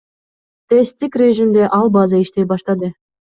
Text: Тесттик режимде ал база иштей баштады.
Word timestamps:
Тесттик 0.71 1.13
режимде 1.21 1.63
ал 1.79 1.93
база 1.99 2.21
иштей 2.25 2.51
баштады. 2.55 2.93